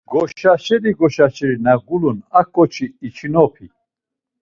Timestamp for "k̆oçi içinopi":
2.53-3.65